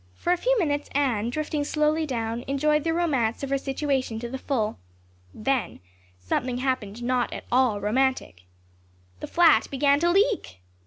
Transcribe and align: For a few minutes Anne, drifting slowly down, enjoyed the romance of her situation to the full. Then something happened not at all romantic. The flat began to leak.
For 0.15 0.33
a 0.33 0.37
few 0.37 0.57
minutes 0.57 0.89
Anne, 0.93 1.29
drifting 1.29 1.63
slowly 1.63 2.07
down, 2.07 2.43
enjoyed 2.47 2.83
the 2.83 2.91
romance 2.91 3.43
of 3.43 3.51
her 3.51 3.57
situation 3.59 4.17
to 4.21 4.29
the 4.29 4.39
full. 4.39 4.79
Then 5.31 5.79
something 6.17 6.57
happened 6.57 7.03
not 7.03 7.31
at 7.31 7.45
all 7.51 7.79
romantic. 7.79 8.45
The 9.19 9.27
flat 9.27 9.69
began 9.69 9.99
to 9.99 10.09
leak. 10.09 10.59